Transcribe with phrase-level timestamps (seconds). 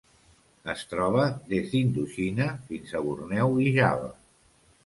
[0.71, 4.13] Es troba des d'Indoxina fins a Borneo i Java.